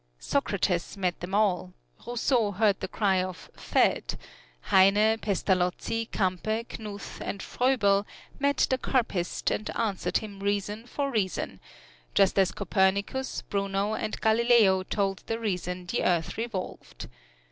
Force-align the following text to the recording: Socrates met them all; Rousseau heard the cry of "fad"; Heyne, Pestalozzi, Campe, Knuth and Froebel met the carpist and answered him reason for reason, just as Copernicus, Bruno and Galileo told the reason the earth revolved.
Socrates 0.17 0.97
met 0.97 1.19
them 1.19 1.35
all; 1.35 1.73
Rousseau 2.07 2.53
heard 2.53 2.79
the 2.79 2.87
cry 2.87 3.21
of 3.21 3.51
"fad"; 3.55 4.17
Heyne, 4.71 5.19
Pestalozzi, 5.19 6.07
Campe, 6.07 6.67
Knuth 6.67 7.21
and 7.23 7.39
Froebel 7.43 8.07
met 8.39 8.65
the 8.71 8.79
carpist 8.79 9.51
and 9.51 9.69
answered 9.77 10.17
him 10.17 10.39
reason 10.39 10.87
for 10.87 11.11
reason, 11.11 11.59
just 12.15 12.39
as 12.39 12.51
Copernicus, 12.51 13.43
Bruno 13.43 13.93
and 13.93 14.19
Galileo 14.21 14.81
told 14.81 15.21
the 15.27 15.37
reason 15.39 15.85
the 15.85 16.03
earth 16.03 16.35
revolved. 16.35 17.07